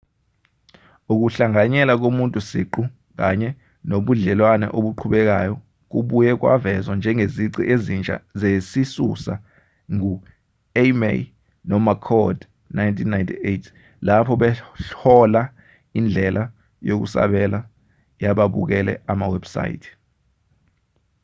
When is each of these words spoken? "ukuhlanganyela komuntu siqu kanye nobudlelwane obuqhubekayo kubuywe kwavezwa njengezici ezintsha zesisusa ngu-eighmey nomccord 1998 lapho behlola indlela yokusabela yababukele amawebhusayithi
"ukuhlanganyela 1.13 1.93
komuntu 2.03 2.37
siqu 2.49 2.81
kanye 3.19 3.49
nobudlelwane 3.89 4.67
obuqhubekayo 4.77 5.55
kubuywe 5.91 6.33
kwavezwa 6.41 6.93
njengezici 6.97 7.61
ezintsha 7.73 8.15
zesisusa 8.39 9.33
ngu-eighmey 9.93 11.19
nomccord 11.69 12.39
1998 12.75 13.67
lapho 14.07 14.33
behlola 14.41 15.41
indlela 15.97 16.43
yokusabela 16.87 17.59
yababukele 18.23 18.93
amawebhusayithi 19.11 19.91